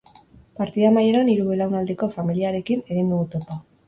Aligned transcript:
Partida 0.59 0.87
amaieran, 0.93 1.29
hiru 1.33 1.45
belaunaldiko 1.49 2.09
familiarekin 2.15 2.81
egin 2.97 3.13
dugu 3.13 3.29
topo. 3.37 3.59